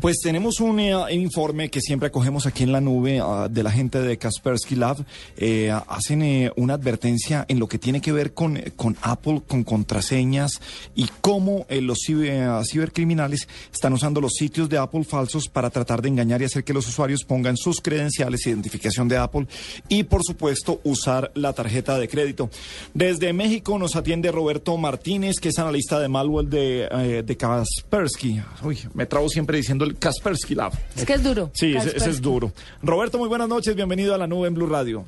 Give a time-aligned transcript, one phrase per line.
[0.00, 3.72] Pues tenemos un eh, informe que siempre acogemos aquí en la nube ah, de la
[3.72, 5.04] gente de Kaspersky Lab.
[5.36, 9.64] Eh, hacen eh, una advertencia en lo que tiene que ver con, con Apple, con
[9.64, 10.60] contraseñas
[10.94, 16.08] y cómo los ciber- cibercriminales están usando los sitios de Apple falsos para tratar de
[16.08, 19.46] engañar y hacer que los usuarios pongan sus credenciales, identificación de Apple
[19.88, 22.48] y, por supuesto, usar la tarjeta de crédito.
[22.92, 28.40] Desde México nos atiende Roberto Martínez, que es analista de malware de, de Kaspersky.
[28.62, 30.72] Uy, me trabo siempre diciendo el Kaspersky Lab.
[30.94, 31.50] Es que es duro.
[31.54, 32.52] Sí, ese, ese es duro.
[32.82, 35.06] Roberto, muy buenas noches, bienvenido a la nube en Blue Radio.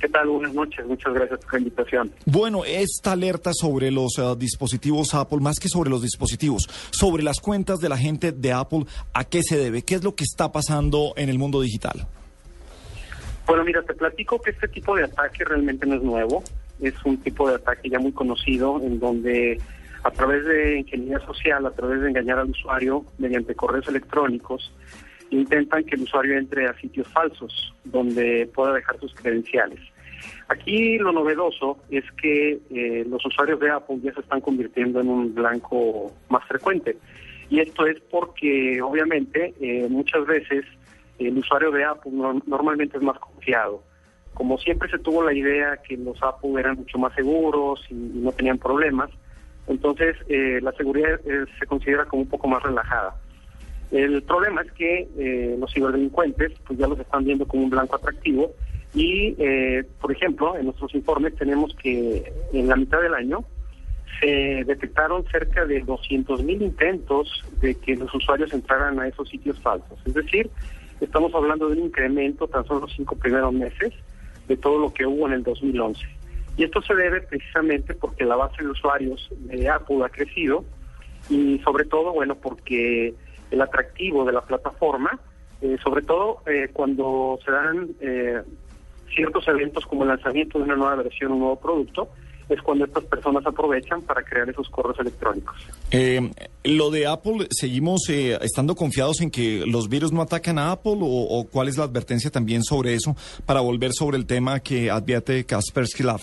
[0.00, 0.26] ¿Qué tal?
[0.26, 2.12] Buenas noches, muchas gracias por la invitación.
[2.24, 7.40] Bueno, esta alerta sobre los eh, dispositivos Apple, más que sobre los dispositivos, sobre las
[7.40, 9.82] cuentas de la gente de Apple, ¿a qué se debe?
[9.82, 12.08] ¿Qué es lo que está pasando en el mundo digital?
[13.46, 16.42] Bueno, mira, te platico que este tipo de ataque realmente no es nuevo.
[16.80, 19.60] Es un tipo de ataque ya muy conocido en donde
[20.04, 24.72] a través de ingeniería social, a través de engañar al usuario mediante correos electrónicos,
[25.30, 29.80] intentan que el usuario entre a sitios falsos donde pueda dejar sus credenciales.
[30.48, 35.08] Aquí lo novedoso es que eh, los usuarios de Apple ya se están convirtiendo en
[35.08, 36.96] un blanco más frecuente.
[37.48, 40.64] Y esto es porque, obviamente, eh, muchas veces
[41.18, 43.82] el usuario de Apple no- normalmente es más confiado.
[44.34, 48.32] Como siempre se tuvo la idea que los Apple eran mucho más seguros y no
[48.32, 49.10] tenían problemas,
[49.66, 53.16] entonces eh, la seguridad eh, se considera como un poco más relajada.
[53.92, 57.96] El problema es que eh, los ciberdelincuentes pues ya los están viendo como un blanco
[57.96, 58.52] atractivo
[58.94, 63.44] y, eh, por ejemplo, en nuestros informes tenemos que en la mitad del año
[64.20, 69.58] se detectaron cerca de 200 mil intentos de que los usuarios entraran a esos sitios
[69.60, 69.98] falsos.
[70.06, 70.50] Es decir,
[71.00, 73.92] estamos hablando de un incremento tan solo los cinco primeros meses
[74.48, 76.00] de todo lo que hubo en el 2011.
[76.56, 80.64] Y esto se debe precisamente porque la base de usuarios de Apple ha crecido
[81.30, 83.14] y sobre todo, bueno, porque
[83.50, 85.18] el atractivo de la plataforma,
[85.60, 88.42] eh, sobre todo eh, cuando se dan eh,
[89.14, 92.08] ciertos eventos como el lanzamiento de una nueva versión, un nuevo producto,
[92.48, 95.56] es cuando estas personas aprovechan para crear esos correos electrónicos.
[95.90, 96.30] Eh,
[96.64, 100.98] lo de Apple, ¿seguimos eh, estando confiados en que los virus no atacan a Apple
[101.00, 104.90] o, o cuál es la advertencia también sobre eso para volver sobre el tema que
[104.90, 106.20] advierte Kaspersky Lab?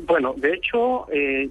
[0.00, 1.48] Bueno, de hecho, eh,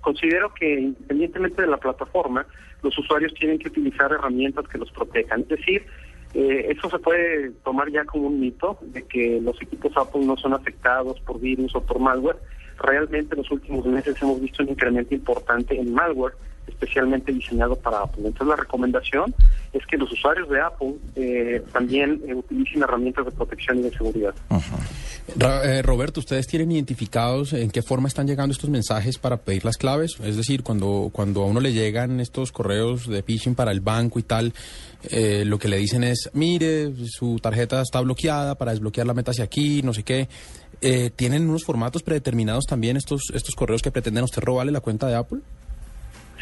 [0.00, 2.46] considero que independientemente de la plataforma,
[2.82, 5.42] los usuarios tienen que utilizar herramientas que los protejan.
[5.42, 5.86] Es decir,
[6.34, 10.36] eh, eso se puede tomar ya como un mito de que los equipos Apple no
[10.36, 12.38] son afectados por virus o por malware.
[12.78, 16.34] Realmente en los últimos meses hemos visto un incremento importante en malware,
[16.66, 18.22] especialmente diseñado para Apple.
[18.26, 19.34] Entonces la recomendación
[19.72, 23.90] es que los usuarios de Apple eh, también eh, utilicen herramientas de protección y de
[23.90, 24.34] seguridad.
[25.38, 29.76] Eh, Roberto, ¿ustedes tienen identificados en qué forma están llegando estos mensajes para pedir las
[29.76, 30.16] claves?
[30.22, 34.18] Es decir, cuando, cuando a uno le llegan estos correos de phishing para el banco
[34.18, 34.52] y tal,
[35.10, 39.82] eh, lo que le dicen es, mire, su tarjeta está bloqueada, para desbloquearla métase aquí,
[39.82, 40.28] no sé qué.
[40.80, 45.06] Eh, ¿Tienen unos formatos predeterminados también estos, estos correos que pretenden usted robarle la cuenta
[45.06, 45.40] de Apple?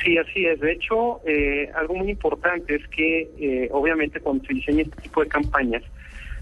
[0.02, 0.60] Sí, así es.
[0.60, 5.22] De hecho, eh, algo muy importante es que, eh, obviamente, cuando se diseña este tipo
[5.22, 5.82] de campañas,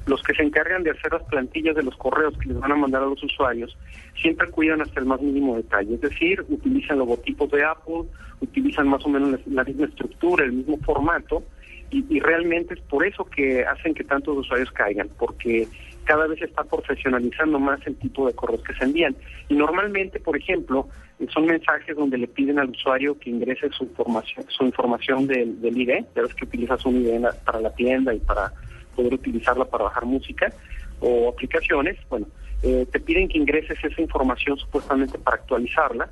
[0.06, 2.76] los que se encargan de hacer las plantillas de los correos que les van a
[2.76, 3.76] mandar a los usuarios
[4.20, 5.94] siempre cuidan hasta el más mínimo detalle.
[5.94, 8.04] Es decir, utilizan logotipos de Apple,
[8.40, 11.42] utilizan más o menos la, la misma estructura, el mismo formato,
[11.90, 15.68] y, y realmente es por eso que hacen que tantos usuarios caigan, porque
[16.04, 19.16] cada vez se está profesionalizando más el tipo de correos que se envían.
[19.48, 20.88] Y normalmente, por ejemplo,
[21.18, 25.60] eh, son mensajes donde le piden al usuario que ingrese su información, su información del,
[25.60, 28.52] del ID, ya ves que utilizas un ID para la tienda y para
[28.94, 30.52] poder utilizarla para bajar música
[31.00, 32.26] o aplicaciones, bueno,
[32.62, 36.10] eh, te piden que ingreses esa información supuestamente para actualizarla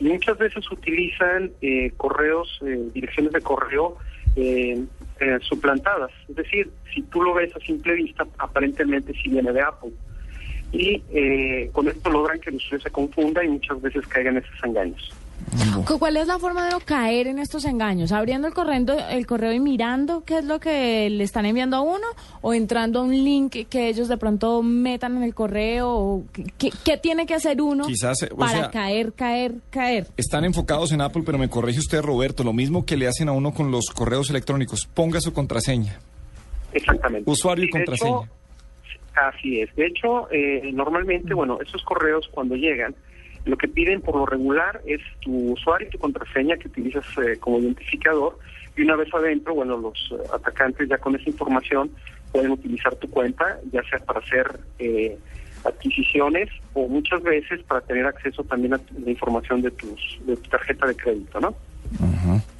[0.00, 3.98] y muchas veces utilizan eh, correos, eh, direcciones de correo
[5.20, 6.10] eh, suplantadas.
[6.28, 9.90] Es decir, si tú lo ves a simple vista, aparentemente sí viene de Apple.
[10.72, 14.44] Y eh, con esto logran que el usuario se confunda y muchas veces caigan en
[14.44, 15.12] esos engaños.
[15.86, 18.10] Cu- ¿Cuál es la forma de no caer en estos engaños?
[18.12, 21.80] ¿Abriendo el correo, el correo y mirando qué es lo que le están enviando a
[21.82, 22.06] uno?
[22.40, 25.90] ¿O entrando a un link que ellos de pronto metan en el correo?
[25.90, 30.06] ¿O qué, qué tiene que hacer uno Quizás, eh, o para sea- caer, caer, caer?
[30.16, 33.32] Están enfocados en Apple, pero me corrige usted, Roberto, lo mismo que le hacen a
[33.32, 34.88] uno con los correos electrónicos.
[34.94, 35.98] Ponga su contraseña.
[36.72, 37.30] Exactamente.
[37.30, 38.20] Usuario y contraseña.
[38.22, 38.28] hecho,
[39.36, 39.74] así es.
[39.76, 42.94] De hecho, eh, normalmente, bueno, esos correos cuando llegan,
[43.44, 47.36] lo que piden por lo regular es tu usuario y tu contraseña que utilizas eh,
[47.38, 48.38] como identificador.
[48.76, 51.90] Y una vez adentro, bueno, los eh, atacantes ya con esa información
[52.32, 55.18] pueden utilizar tu cuenta, ya sea para hacer eh,
[55.64, 60.48] adquisiciones o muchas veces para tener acceso también a la información de, tus, de tu
[60.48, 61.54] tarjeta de crédito, ¿no?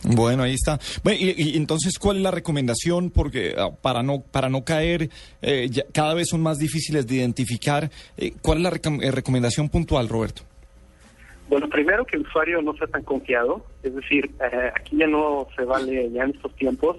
[0.04, 0.78] Bueno, ahí está.
[1.02, 3.10] Bueno, y, y entonces, ¿cuál es la recomendación?
[3.10, 5.08] Porque ah, para no para no caer,
[5.40, 7.90] eh, ya cada vez son más difíciles de identificar.
[8.18, 10.42] Eh, ¿Cuál es la recom- eh, recomendación puntual, Roberto?
[11.52, 15.46] Bueno, primero que el usuario no sea tan confiado, es decir, eh, aquí ya no
[15.54, 16.96] se vale, ya en estos tiempos,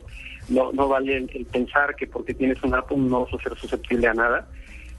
[0.47, 4.05] no, no vale el, pensar que porque tienes un Apple no vas a ser susceptible
[4.05, 4.47] a nada.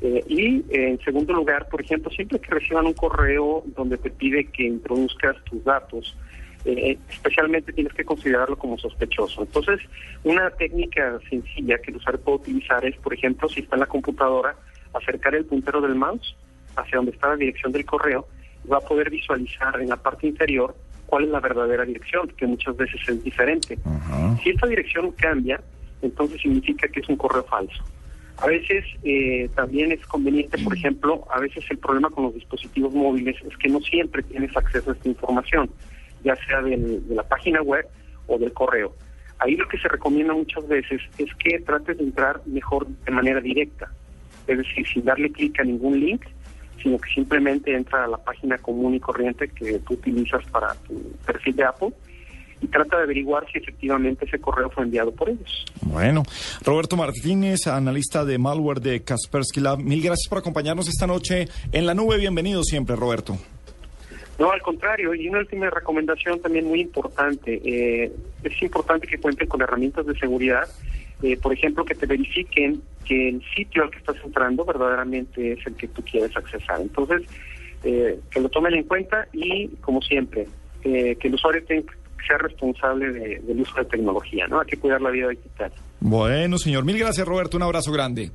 [0.00, 4.10] Eh, y eh, en segundo lugar, por ejemplo, siempre que reciban un correo donde te
[4.10, 6.16] pide que introduzcas tus datos,
[6.64, 9.42] especialmente tienes que considerarlo como sospechoso.
[9.42, 9.78] Entonces,
[10.24, 13.86] una técnica sencilla que el usuario puede utilizar es, por ejemplo, si está en la
[13.86, 14.56] computadora,
[14.94, 16.34] acercar el puntero del mouse
[16.74, 18.26] hacia donde está la dirección del correo,
[18.70, 20.74] va a poder visualizar en la parte inferior
[21.06, 23.78] cuál es la verdadera dirección, que muchas veces es diferente.
[24.42, 25.60] Si esta dirección cambia,
[26.02, 27.82] entonces significa que es un correo falso.
[28.38, 32.92] A veces eh, también es conveniente, por ejemplo, a veces el problema con los dispositivos
[32.92, 35.70] móviles es que no siempre tienes acceso a esta información,
[36.24, 37.86] ya sea del- de la página web
[38.26, 38.92] o del correo.
[39.38, 43.40] Ahí lo que se recomienda muchas veces es que trates de entrar mejor de manera
[43.40, 43.88] directa,
[44.48, 46.22] es decir, sin darle clic a ningún link,
[46.84, 50.94] sino que simplemente entra a la página común y corriente que tú utilizas para tu
[51.26, 51.88] perfil de Apple
[52.60, 55.64] y trata de averiguar si efectivamente ese correo fue enviado por ellos.
[55.80, 56.22] Bueno,
[56.62, 61.86] Roberto Martínez, analista de malware de Kaspersky Lab, mil gracias por acompañarnos esta noche en
[61.86, 62.18] la nube.
[62.18, 63.38] Bienvenido siempre, Roberto.
[64.38, 67.60] No, al contrario, y una última recomendación también muy importante.
[67.64, 70.68] eh, es importante que cuenten con herramientas de seguridad,
[71.24, 75.66] eh, por ejemplo, que te verifiquen que el sitio al que estás entrando verdaderamente es
[75.66, 76.80] el que tú quieres accesar.
[76.80, 77.22] Entonces,
[77.82, 80.46] eh, que lo tomen en cuenta y, como siempre,
[80.84, 81.92] eh, que el usuario tenga
[82.26, 84.60] ser responsable de- del uso de tecnología, ¿no?
[84.60, 85.70] Hay que cuidar la vida digital.
[86.00, 87.56] Bueno, señor, mil gracias, Roberto.
[87.58, 88.30] Un abrazo grande.